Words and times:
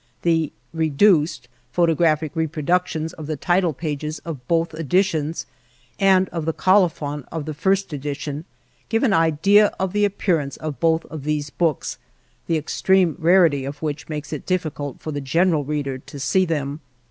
The 0.23 0.51
(reduced) 0.73 1.47
photographic 1.71 2.35
reproductions 2.35 3.13
of 3.13 3.27
the 3.27 3.35
title 3.35 3.71
pages 3.71 4.17
of 4.25 4.47
both 4.47 4.73
editions 4.73 5.45
and 5.99 6.27
of 6.29 6.45
the 6.45 6.53
kolophon 6.55 7.23
of 7.31 7.45
the 7.45 7.53
first 7.53 7.93
edition 7.93 8.45
give 8.89 9.03
an 9.03 9.13
idea 9.13 9.67
of 9.79 9.93
the 9.93 10.03
appearance 10.05 10.57
of 10.57 10.79
both 10.79 11.05
of 11.05 11.23
these 11.23 11.51
books, 11.51 11.99
the 12.47 12.57
extreme 12.57 13.15
rarity 13.19 13.63
of 13.63 13.83
which 13.83 14.09
makes 14.09 14.33
it 14.33 14.47
difficult 14.47 14.99
for 14.99 15.11
the 15.11 15.21
general 15.21 15.65
reader 15.65 15.99
to 15.99 16.19
see 16.19 16.45
them. 16.45 16.79